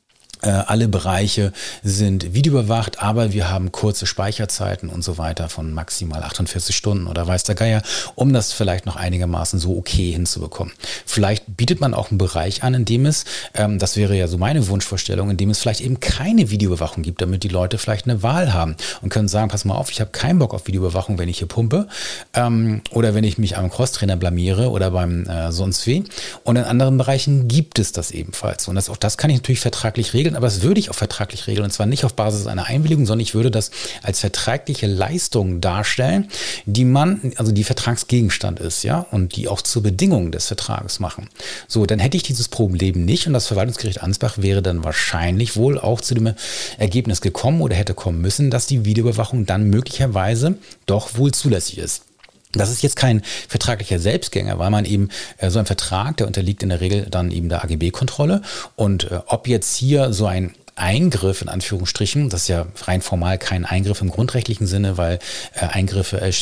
alle 0.50 0.88
Bereiche 0.88 1.52
sind 1.82 2.34
videoüberwacht, 2.34 3.02
aber 3.02 3.32
wir 3.32 3.50
haben 3.50 3.72
kurze 3.72 4.06
Speicherzeiten 4.06 4.88
und 4.88 5.02
so 5.02 5.18
weiter 5.18 5.48
von 5.48 5.72
maximal 5.72 6.22
48 6.22 6.76
Stunden 6.76 7.06
oder 7.06 7.26
weiß 7.26 7.44
der 7.44 7.54
Geier, 7.54 7.82
um 8.14 8.32
das 8.32 8.52
vielleicht 8.52 8.86
noch 8.86 8.96
einigermaßen 8.96 9.58
so 9.58 9.76
okay 9.76 10.12
hinzubekommen. 10.12 10.72
Vielleicht 11.04 11.56
bietet 11.56 11.80
man 11.80 11.94
auch 11.94 12.10
einen 12.10 12.18
Bereich 12.18 12.62
an, 12.62 12.74
in 12.74 12.84
dem 12.84 13.06
es, 13.06 13.24
ähm, 13.54 13.78
das 13.78 13.96
wäre 13.96 14.16
ja 14.16 14.28
so 14.28 14.38
meine 14.38 14.68
Wunschvorstellung, 14.68 15.30
in 15.30 15.36
dem 15.36 15.50
es 15.50 15.58
vielleicht 15.58 15.80
eben 15.80 16.00
keine 16.00 16.50
Videoüberwachung 16.50 17.02
gibt, 17.02 17.22
damit 17.22 17.42
die 17.42 17.48
Leute 17.48 17.78
vielleicht 17.78 18.06
eine 18.06 18.22
Wahl 18.22 18.52
haben 18.52 18.76
und 19.02 19.08
können 19.08 19.28
sagen, 19.28 19.48
pass 19.48 19.64
mal 19.64 19.74
auf, 19.74 19.90
ich 19.90 20.00
habe 20.00 20.10
keinen 20.10 20.38
Bock 20.38 20.54
auf 20.54 20.66
Videoüberwachung, 20.66 21.18
wenn 21.18 21.28
ich 21.28 21.38
hier 21.38 21.48
pumpe 21.48 21.88
ähm, 22.34 22.82
oder 22.90 23.14
wenn 23.14 23.24
ich 23.24 23.38
mich 23.38 23.56
am 23.56 23.70
Crosstrainer 23.70 24.16
blamiere 24.16 24.70
oder 24.70 24.90
beim 24.90 25.24
äh, 25.24 25.52
sonst 25.52 25.86
wie. 25.86 26.04
Und 26.44 26.56
in 26.56 26.64
anderen 26.64 26.98
Bereichen 26.98 27.48
gibt 27.48 27.78
es 27.78 27.92
das 27.92 28.10
ebenfalls. 28.10 28.68
Und 28.68 28.74
das, 28.74 28.88
auch 28.90 28.96
das 28.96 29.16
kann 29.16 29.30
ich 29.30 29.36
natürlich 29.36 29.60
vertraglich 29.60 30.14
regeln 30.14 30.35
aber 30.36 30.46
das 30.46 30.62
würde 30.62 30.78
ich 30.78 30.90
auch 30.90 30.94
vertraglich 30.94 31.46
regeln. 31.46 31.64
Und 31.64 31.72
zwar 31.72 31.86
nicht 31.86 32.04
auf 32.04 32.14
Basis 32.14 32.46
einer 32.46 32.66
Einwilligung, 32.66 33.06
sondern 33.06 33.22
ich 33.22 33.34
würde 33.34 33.50
das 33.50 33.70
als 34.02 34.20
vertragliche 34.20 34.86
Leistung 34.86 35.60
darstellen, 35.60 36.28
die 36.66 36.84
man, 36.84 37.32
also 37.36 37.52
die 37.52 37.64
Vertragsgegenstand 37.64 38.60
ist, 38.60 38.82
ja, 38.84 39.06
und 39.10 39.36
die 39.36 39.48
auch 39.48 39.62
zur 39.62 39.82
Bedingung 39.82 40.32
des 40.32 40.46
Vertrages 40.46 41.00
machen. 41.00 41.28
So, 41.68 41.86
dann 41.86 41.98
hätte 41.98 42.16
ich 42.16 42.22
dieses 42.22 42.48
Problem 42.48 43.04
nicht 43.04 43.26
und 43.26 43.32
das 43.32 43.46
Verwaltungsgericht 43.46 44.02
Ansbach 44.02 44.38
wäre 44.38 44.62
dann 44.62 44.84
wahrscheinlich 44.84 45.56
wohl 45.56 45.78
auch 45.78 46.00
zu 46.00 46.14
dem 46.14 46.34
Ergebnis 46.78 47.20
gekommen 47.20 47.60
oder 47.60 47.74
hätte 47.74 47.94
kommen 47.94 48.20
müssen, 48.20 48.50
dass 48.50 48.66
die 48.66 48.84
Videoüberwachung 48.84 49.46
dann 49.46 49.70
möglicherweise 49.70 50.56
doch 50.86 51.16
wohl 51.16 51.32
zulässig 51.32 51.78
ist. 51.78 52.02
Das 52.52 52.70
ist 52.70 52.82
jetzt 52.82 52.96
kein 52.96 53.22
vertraglicher 53.48 53.98
Selbstgänger, 53.98 54.58
weil 54.58 54.70
man 54.70 54.84
eben 54.84 55.10
äh, 55.38 55.50
so 55.50 55.58
ein 55.58 55.66
Vertrag, 55.66 56.16
der 56.16 56.26
unterliegt 56.26 56.62
in 56.62 56.70
der 56.70 56.80
Regel 56.80 57.06
dann 57.10 57.30
eben 57.30 57.48
der 57.48 57.64
AGB-Kontrolle. 57.64 58.42
Und 58.76 59.10
äh, 59.10 59.20
ob 59.26 59.48
jetzt 59.48 59.76
hier 59.76 60.12
so 60.12 60.26
ein 60.26 60.54
Eingriff 60.76 61.40
in 61.40 61.48
Anführungsstrichen, 61.48 62.28
das 62.28 62.42
ist 62.42 62.48
ja 62.48 62.66
rein 62.82 63.00
formal 63.00 63.38
kein 63.38 63.64
Eingriff 63.64 64.02
im 64.02 64.10
grundrechtlichen 64.10 64.66
Sinne, 64.66 64.98
weil 64.98 65.18
äh, 65.54 65.66
Eingriffe 65.66 66.20
äh, 66.20 66.32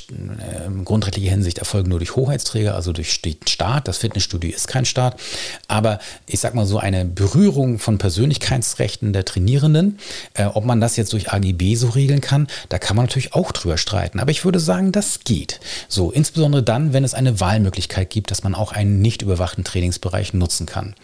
in 0.67 0.85
grundrechtlicher 0.85 1.31
Hinsicht 1.31 1.59
erfolgen 1.59 1.89
nur 1.89 2.01
durch 2.01 2.17
Hoheitsträger, 2.17 2.75
also 2.75 2.93
durch 2.93 3.23
den 3.23 3.37
Staat. 3.49 3.87
Das 3.87 3.99
Fitnessstudio 3.99 4.51
ist 4.51 4.67
kein 4.67 4.85
Staat. 4.85 5.21
Aber 5.69 6.01
ich 6.27 6.41
sag 6.41 6.55
mal 6.55 6.67
so 6.67 6.79
eine 6.79 7.05
Berührung 7.05 7.79
von 7.79 7.99
Persönlichkeitsrechten 7.99 9.13
der 9.13 9.25
Trainierenden, 9.25 9.99
äh, 10.35 10.47
ob 10.47 10.65
man 10.65 10.81
das 10.81 10.97
jetzt 10.97 11.13
durch 11.13 11.33
AGB 11.33 11.77
so 11.77 11.91
regeln 11.91 12.21
kann, 12.21 12.49
da 12.69 12.79
kann 12.79 12.97
man 12.97 13.07
natürlich 13.07 13.35
auch 13.35 13.53
drüber 13.53 13.79
streiten. 13.79 14.19
Aber 14.19 14.33
ich 14.33 14.45
würde 14.45 14.59
sagen, 14.59 14.91
das 14.91 15.21
geht. 15.21 15.61
So, 15.89 16.11
insbesondere 16.11 16.65
dann, 16.65 16.93
wenn 16.93 17.05
es 17.05 17.15
eine 17.15 17.39
Wahlmöglichkeit 17.39 18.11
gibt, 18.11 18.33
dass 18.33 18.43
man 18.43 18.57
auch 18.57 18.73
einen 18.73 19.01
nicht 19.01 19.23
überwachten 19.23 19.63
Trainingsbereich 19.63 20.35
nutzen 20.35 20.67
kann. 20.67 20.97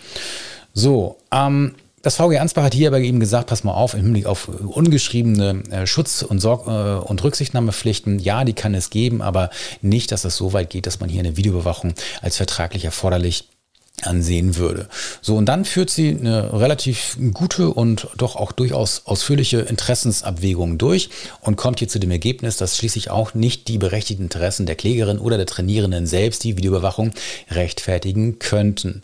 So, 0.74 1.18
ähm, 1.32 1.74
das 2.02 2.16
VG 2.16 2.38
Ansbach 2.38 2.64
hat 2.64 2.74
hier 2.74 2.88
aber 2.88 3.00
eben 3.00 3.20
gesagt, 3.20 3.48
pass 3.48 3.64
mal 3.64 3.74
auf, 3.74 3.94
im 3.94 4.04
Hinblick 4.04 4.26
auf 4.26 4.48
ungeschriebene 4.48 5.62
äh, 5.70 5.86
Schutz- 5.86 6.22
und, 6.22 6.40
Sorg 6.40 6.66
äh, 6.66 7.06
und 7.06 7.22
Rücksichtnahmepflichten, 7.22 8.18
ja, 8.18 8.44
die 8.44 8.54
kann 8.54 8.74
es 8.74 8.90
geben, 8.90 9.20
aber 9.20 9.50
nicht, 9.82 10.12
dass 10.12 10.24
es 10.24 10.36
so 10.36 10.52
weit 10.52 10.70
geht, 10.70 10.86
dass 10.86 11.00
man 11.00 11.10
hier 11.10 11.20
eine 11.20 11.36
Videoüberwachung 11.36 11.94
als 12.22 12.36
vertraglich 12.36 12.84
erforderlich 12.84 13.48
ansehen 14.06 14.56
würde. 14.56 14.88
So, 15.20 15.36
und 15.36 15.46
dann 15.46 15.64
führt 15.64 15.90
sie 15.90 16.10
eine 16.10 16.52
relativ 16.52 17.16
gute 17.32 17.70
und 17.70 18.08
doch 18.16 18.36
auch 18.36 18.52
durchaus 18.52 19.02
ausführliche 19.04 19.60
Interessensabwägung 19.60 20.78
durch 20.78 21.10
und 21.40 21.56
kommt 21.56 21.78
hier 21.78 21.88
zu 21.88 21.98
dem 21.98 22.10
Ergebnis, 22.10 22.56
dass 22.56 22.76
schließlich 22.76 23.10
auch 23.10 23.34
nicht 23.34 23.68
die 23.68 23.78
berechtigten 23.78 24.24
Interessen 24.24 24.66
der 24.66 24.76
Klägerin 24.76 25.18
oder 25.18 25.36
der 25.36 25.46
Trainierenden 25.46 26.06
selbst 26.06 26.44
die 26.44 26.56
Videoüberwachung 26.56 27.12
rechtfertigen 27.50 28.38
könnten. 28.38 29.02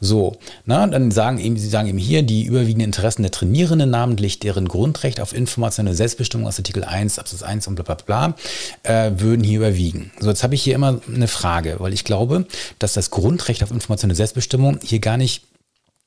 So, 0.00 0.36
na, 0.64 0.86
dann 0.86 1.10
sagen 1.10 1.38
eben, 1.38 1.56
sie 1.56 1.68
sagen 1.68 1.88
eben 1.88 1.98
hier, 1.98 2.22
die 2.22 2.44
überwiegenden 2.44 2.86
Interessen 2.86 3.22
der 3.22 3.30
Trainierenden, 3.30 3.90
namentlich 3.90 4.38
deren 4.40 4.68
Grundrecht 4.68 5.20
auf 5.20 5.34
informationelle 5.34 5.96
Selbstbestimmung 5.96 6.46
aus 6.46 6.58
Artikel 6.58 6.84
1 6.84 7.18
Absatz 7.18 7.42
1 7.42 7.66
und 7.68 7.74
bla 7.74 7.84
bla 7.84 7.94
bla, 7.94 8.34
äh, 8.82 9.12
würden 9.20 9.44
hier 9.44 9.58
überwiegen. 9.58 10.10
So, 10.20 10.28
jetzt 10.28 10.42
habe 10.42 10.54
ich 10.54 10.62
hier 10.62 10.74
immer 10.74 11.00
eine 11.12 11.28
Frage, 11.28 11.76
weil 11.78 11.92
ich 11.92 12.04
glaube, 12.04 12.46
dass 12.78 12.92
das 12.94 13.10
Grundrecht 13.10 13.62
auf 13.62 13.70
informationelle 13.70 14.16
Selbstbestimmung 14.16 14.37
Selbstbestimmung 14.38 14.78
hier 14.84 15.00
gar 15.00 15.16
nicht 15.16 15.42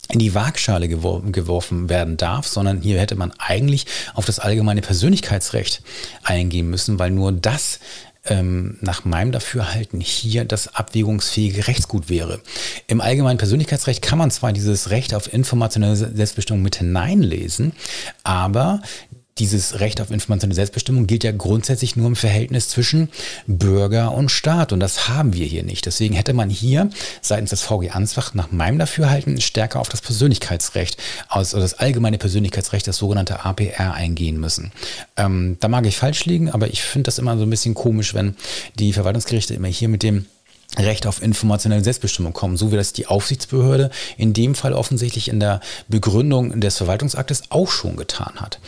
in 0.09 0.19
die 0.19 0.33
Waagschale 0.33 0.88
geworfen, 0.88 1.89
werden 1.89 2.15
darf, 2.17 2.47
sondern 2.47 2.81
hier 2.81 3.00
hätte 3.00 3.15
man 3.15 3.33
eigentlich 3.38 3.85
auf 4.13 4.25
das 4.25 4.39
allgemeine 4.39 4.81
Persönlichkeitsrecht 4.81 5.83
eingehen 6.23 6.69
müssen, 6.69 6.97
weil 6.97 7.11
nur 7.11 7.33
das 7.33 7.79
ähm, 8.25 8.77
nach 8.81 9.03
meinem 9.03 9.31
Dafürhalten 9.31 10.00
hier 10.00 10.45
das 10.45 10.75
abwägungsfähige 10.75 11.67
Rechtsgut 11.67 12.09
wäre. 12.09 12.39
Im 12.88 13.01
allgemeinen 13.01 13.38
Persönlichkeitsrecht 13.38 14.01
kann 14.01 14.17
man 14.17 14.31
zwar 14.31 14.53
dieses 14.53 14.91
Recht 14.91 15.13
auf 15.13 15.31
informationelle 15.31 15.95
Selbstbestimmung 15.95 16.61
mit 16.61 16.77
hineinlesen, 16.77 17.73
aber 18.23 18.81
dieses 19.41 19.79
Recht 19.79 20.00
auf 20.01 20.12
informationelle 20.12 20.53
Selbstbestimmung 20.53 21.07
gilt 21.07 21.24
ja 21.24 21.31
grundsätzlich 21.31 21.95
nur 21.95 22.05
im 22.05 22.15
Verhältnis 22.15 22.69
zwischen 22.69 23.10
Bürger 23.48 24.13
und 24.13 24.29
Staat. 24.29 24.71
Und 24.71 24.79
das 24.79 25.10
haben 25.10 25.33
wir 25.33 25.48
hier 25.48 25.63
nicht. 25.63 25.88
Deswegen 25.88 26.13
hätte 26.13 26.33
man 26.33 26.51
hier 26.51 26.91
seitens 27.21 27.50
des 27.50 27.63
VG 27.63 27.89
Ansbach 27.89 28.36
nach 28.36 28.51
meinem 28.51 28.77
Dafürhalten 28.77 29.41
stärker 29.41 29.79
auf 29.79 29.89
das 29.89 30.01
Persönlichkeitsrecht, 30.01 30.98
also 31.27 31.60
das 31.60 31.74
allgemeine 31.74 32.19
Persönlichkeitsrecht, 32.19 32.88
das 32.88 32.98
sogenannte 32.98 33.43
APR 33.43 33.95
eingehen 33.95 34.39
müssen. 34.39 34.71
Ähm, 35.17 35.57
da 35.60 35.67
mag 35.67 35.88
ich 35.88 35.98
falsch 35.98 36.25
liegen, 36.25 36.51
aber 36.51 36.67
ich 36.67 36.83
finde 36.83 37.07
das 37.07 37.17
immer 37.17 37.36
so 37.36 37.43
ein 37.43 37.50
bisschen 37.50 37.74
komisch, 37.74 38.13
wenn 38.13 38.36
die 38.77 38.93
Verwaltungsgerichte 38.93 39.55
immer 39.55 39.69
hier 39.69 39.89
mit 39.89 40.03
dem 40.03 40.27
Recht 40.78 41.06
auf 41.06 41.22
informationelle 41.22 41.84
Selbstbestimmung 41.84 42.32
kommen, 42.32 42.56
so 42.56 42.72
wie 42.72 42.78
das 42.78 42.94
die 42.94 43.08
Aufsichtsbehörde 43.08 43.92
in 44.18 44.32
dem 44.34 44.56
Fall 44.56 44.74
offensichtlich 44.74 45.28
in 45.28 45.40
der 45.40 45.60
Begründung 45.90 46.62
des 46.62 46.78
Verwaltungsaktes 46.78 47.44
auch 47.50 47.70
schon 47.70 47.98
getan 47.98 48.36
hat. 48.38 48.60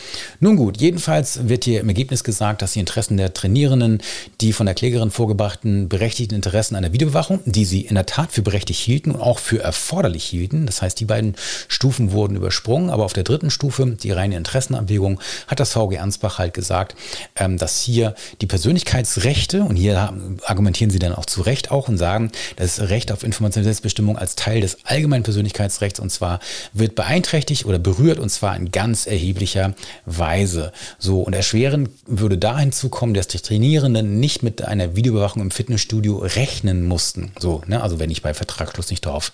Nun 0.42 0.58
gut, 0.58 0.82
jedenfalls 0.82 1.48
wird 1.48 1.64
hier 1.64 1.80
im 1.80 1.88
Ergebnis 1.88 2.26
gesagt, 2.26 2.62
dass 2.62 2.74
die 2.74 2.82
Interessen 2.82 3.16
der 3.16 3.34
Trainierenden, 3.34 4.02
die 4.42 4.52
von 4.52 4.66
der 4.66 4.76
Klägerin 4.76 5.12
vorgebrachten 5.12 5.88
berechtigten 5.88 6.36
Interessen 6.36 6.76
einer 6.76 6.92
Videoüberwachung, 6.92 7.40
die 7.46 7.64
sie 7.64 7.82
in 7.82 7.96
der 7.96 8.06
Tat 8.06 8.32
für 8.34 8.42
berechtigt 8.42 8.82
hielten 8.82 9.12
und 9.12 9.22
auch 9.22 9.40
für 9.40 9.62
erforderlich 9.62 10.26
hielten, 10.26 10.66
das 10.66 10.82
heißt, 10.82 11.00
die 11.00 11.06
beiden 11.06 11.36
Stufen 11.70 12.12
wurden 12.12 12.36
übersprungen, 12.36 12.90
aber 12.90 13.06
auf 13.06 13.14
der 13.14 13.24
dritten 13.24 13.50
Stufe, 13.50 13.86
die 13.86 14.12
reine 14.12 14.36
Interessenabwägung, 14.36 15.22
hat 15.48 15.62
das 15.62 15.72
VG 15.72 16.00
Ansbach 16.00 16.38
halt 16.38 16.54
gesagt, 16.54 16.96
ähm, 17.38 17.58
dass 17.58 17.82
hier 17.82 18.14
die 18.42 18.48
Persönlichkeitsrechte, 18.48 19.64
und 19.64 19.78
hier 19.78 20.14
argumentieren 20.46 20.92
sie 20.92 21.00
dann 21.00 21.16
auch 21.16 21.26
zu 21.26 21.42
Recht 21.42 21.72
auch, 21.72 21.88
und 21.94 21.98
sagen, 21.98 22.32
das 22.56 22.80
Recht 22.80 23.12
auf 23.12 23.24
informationelle 23.24 23.66
Selbstbestimmung 23.66 24.18
als 24.18 24.36
Teil 24.36 24.62
des 24.62 24.78
allgemeinen 24.86 25.24
Persönlichkeitsrechts 25.24 26.00
und 26.00 26.12
zwar 26.12 26.40
wird 26.74 26.96
beeinträchtigt 26.96 27.66
oder 27.66 27.80
berührt 27.80 28.20
und 28.20 28.30
zwar 28.30 28.56
in 28.56 28.72
ganz 28.72 29.08
erheblicher 29.08 29.74
Weise. 30.06 30.72
So 31.00 31.22
und 31.22 31.34
erschwerend 31.34 31.90
würde 32.06 32.38
da 32.38 32.60
hinzukommen, 32.60 33.14
dass 33.14 33.28
die 33.28 33.40
Trainierenden 33.40 34.20
nicht 34.20 34.44
mit 34.44 34.64
einer 34.64 34.96
Videoüberwachung 34.96 35.42
im 35.42 35.52
Fitnessstudio 35.52 36.18
rechnen 36.18 36.86
mussten. 36.86 37.32
So, 37.40 37.62
ne? 37.68 37.82
also 37.82 38.00
wenn 38.00 38.12
ich 38.12 38.22
bei 38.22 38.34
Vertragsschluss 38.34 38.90
nicht 38.90 39.06
darauf 39.06 39.32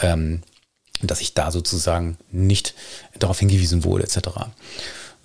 ähm, 0.00 0.42
dass 1.02 1.20
ich 1.20 1.34
da 1.34 1.50
sozusagen 1.50 2.16
nicht 2.30 2.74
darauf 3.18 3.40
hingewiesen 3.40 3.84
wurde, 3.84 4.04
etc. 4.04 4.28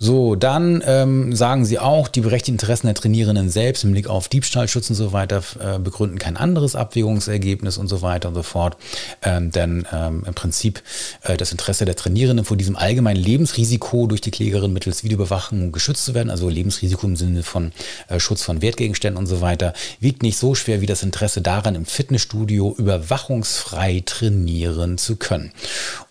So, 0.00 0.36
dann 0.36 0.80
ähm, 0.86 1.34
sagen 1.34 1.64
sie 1.64 1.80
auch, 1.80 2.06
die 2.06 2.20
berechtigten 2.20 2.54
Interessen 2.54 2.86
der 2.86 2.94
Trainierenden 2.94 3.50
selbst 3.50 3.82
im 3.82 3.90
Blick 3.90 4.06
auf 4.06 4.28
Diebstahlschutz 4.28 4.88
und 4.90 4.96
so 4.96 5.12
weiter 5.12 5.42
äh, 5.58 5.80
begründen 5.80 6.20
kein 6.20 6.36
anderes 6.36 6.76
Abwägungsergebnis 6.76 7.78
und 7.78 7.88
so 7.88 8.00
weiter 8.00 8.28
und 8.28 8.36
so 8.36 8.44
fort. 8.44 8.76
Ähm, 9.22 9.50
denn 9.50 9.88
ähm, 9.92 10.22
im 10.24 10.34
Prinzip 10.34 10.82
äh, 11.22 11.36
das 11.36 11.50
Interesse 11.50 11.84
der 11.84 11.96
Trainierenden 11.96 12.44
vor 12.44 12.56
diesem 12.56 12.76
allgemeinen 12.76 13.20
Lebensrisiko 13.20 14.06
durch 14.06 14.20
die 14.20 14.30
Klägerin 14.30 14.72
mittels 14.72 15.02
Videoüberwachung 15.02 15.72
geschützt 15.72 16.04
zu 16.04 16.14
werden, 16.14 16.30
also 16.30 16.48
Lebensrisiko 16.48 17.04
im 17.04 17.16
Sinne 17.16 17.42
von 17.42 17.72
äh, 18.06 18.20
Schutz 18.20 18.42
von 18.42 18.62
Wertgegenständen 18.62 19.18
und 19.18 19.26
so 19.26 19.40
weiter, 19.40 19.72
wiegt 19.98 20.22
nicht 20.22 20.38
so 20.38 20.54
schwer 20.54 20.80
wie 20.80 20.86
das 20.86 21.02
Interesse 21.02 21.40
daran, 21.40 21.74
im 21.74 21.86
Fitnessstudio 21.86 22.72
überwachungsfrei 22.78 24.04
trainieren 24.06 24.96
zu 24.96 25.16
können. 25.16 25.50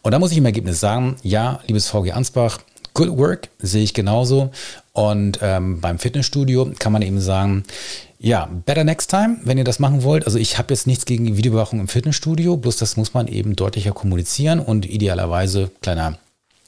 Und 0.01 0.11
da 0.11 0.19
muss 0.19 0.33
ich 0.33 0.37
im 0.37 0.45
Ergebnis 0.45 0.81
sagen, 0.81 1.15
ja, 1.23 1.61
liebes 1.67 1.87
VG 1.87 2.11
Ansbach, 2.11 2.59
Good 2.97 3.15
Work 3.15 3.49
sehe 3.59 3.83
ich 3.83 3.93
genauso. 3.93 4.49
Und 4.91 5.37
ähm, 5.43 5.79
beim 5.79 5.99
Fitnessstudio 5.99 6.71
kann 6.79 6.91
man 6.91 7.03
eben 7.03 7.21
sagen, 7.21 7.63
ja, 8.19 8.49
better 8.65 8.83
next 8.83 9.11
time, 9.11 9.37
wenn 9.43 9.59
ihr 9.59 9.63
das 9.63 9.77
machen 9.77 10.01
wollt. 10.01 10.25
Also 10.25 10.39
ich 10.39 10.57
habe 10.57 10.73
jetzt 10.73 10.87
nichts 10.87 11.05
gegen 11.05 11.25
die 11.25 11.37
Videoüberwachung 11.37 11.79
im 11.79 11.87
Fitnessstudio, 11.87 12.57
bloß 12.57 12.77
das 12.77 12.97
muss 12.97 13.13
man 13.13 13.27
eben 13.27 13.55
deutlicher 13.55 13.91
kommunizieren 13.91 14.59
und 14.59 14.89
idealerweise, 14.89 15.69
kleiner 15.83 16.17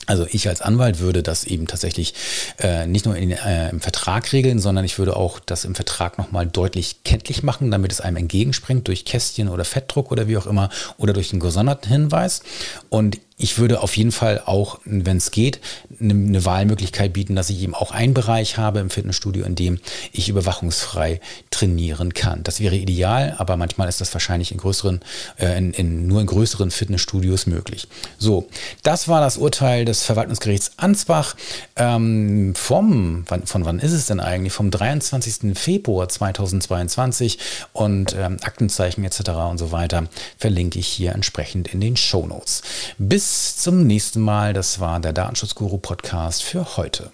also 0.09 0.25
ich 0.31 0.49
als 0.49 0.61
Anwalt 0.61 0.99
würde 0.99 1.21
das 1.21 1.43
eben 1.43 1.67
tatsächlich 1.67 2.15
äh, 2.57 2.87
nicht 2.87 3.05
nur 3.05 3.15
in, 3.15 3.29
äh, 3.29 3.69
im 3.69 3.79
Vertrag 3.79 4.33
regeln, 4.33 4.57
sondern 4.57 4.83
ich 4.83 4.97
würde 4.97 5.15
auch 5.15 5.39
das 5.39 5.65
im 5.65 5.75
Vertrag 5.75 6.17
nochmal 6.17 6.47
deutlich 6.47 7.03
kenntlich 7.03 7.43
machen, 7.43 7.69
damit 7.69 7.91
es 7.91 8.01
einem 8.01 8.17
entgegenspringt 8.17 8.87
durch 8.87 9.05
Kästchen 9.05 9.49
oder 9.49 9.65
Fettdruck 9.65 10.11
oder 10.11 10.27
wie 10.27 10.37
auch 10.37 10.47
immer 10.47 10.71
oder 10.97 11.13
durch 11.13 11.31
einen 11.31 11.39
gesonderten 11.39 11.91
Hinweis. 11.91 12.41
Und 12.89 13.19
ich 13.37 13.57
würde 13.57 13.81
auf 13.81 13.95
jeden 13.95 14.11
Fall 14.11 14.41
auch, 14.45 14.79
wenn 14.83 15.17
es 15.17 15.29
geht, 15.29 15.61
eine, 15.99 16.13
eine 16.13 16.43
Wahlmöglichkeit 16.43 17.13
bieten, 17.13 17.35
dass 17.35 17.49
ich 17.49 17.61
eben 17.61 17.73
auch 17.73 17.91
einen 17.91 18.13
Bereich 18.13 18.57
habe 18.57 18.79
im 18.79 18.89
Fitnessstudio, 18.89 19.45
in 19.45 19.55
dem 19.55 19.79
ich 20.11 20.27
überwachungsfrei 20.27 21.21
trainieren 21.59 22.13
kann. 22.13 22.43
Das 22.43 22.59
wäre 22.59 22.75
ideal, 22.75 23.35
aber 23.37 23.57
manchmal 23.57 23.89
ist 23.89 23.99
das 23.99 24.13
wahrscheinlich 24.13 24.51
in 24.51 24.57
größeren, 24.57 25.01
äh, 25.37 25.57
in, 25.57 25.73
in, 25.73 26.07
nur 26.07 26.21
in 26.21 26.27
größeren 26.27 26.71
Fitnessstudios 26.71 27.47
möglich. 27.47 27.87
So, 28.17 28.47
das 28.83 29.07
war 29.07 29.19
das 29.19 29.37
Urteil 29.37 29.85
des 29.85 30.03
Verwaltungsgerichts 30.03 30.71
Ansbach 30.77 31.35
ähm, 31.75 32.53
vom, 32.55 33.25
wann, 33.27 33.45
von 33.45 33.65
wann 33.65 33.79
ist 33.79 33.91
es 33.91 34.05
denn 34.05 34.19
eigentlich? 34.19 34.53
Vom 34.53 34.71
23. 34.71 35.57
Februar 35.57 36.07
2022 36.07 37.39
und 37.73 38.15
ähm, 38.17 38.37
Aktenzeichen 38.41 39.03
etc. 39.03 39.29
und 39.49 39.57
so 39.57 39.71
weiter 39.71 40.05
verlinke 40.37 40.79
ich 40.79 40.87
hier 40.87 41.13
entsprechend 41.13 41.67
in 41.73 41.81
den 41.81 41.97
Show 41.97 42.25
Notes. 42.25 42.61
Bis 42.97 43.57
zum 43.57 43.85
nächsten 43.85 44.21
Mal. 44.21 44.53
Das 44.53 44.79
war 44.79 44.99
der 44.99 45.13
Datenschutzguru 45.13 45.77
Podcast 45.77 46.43
für 46.43 46.77
heute. 46.77 47.11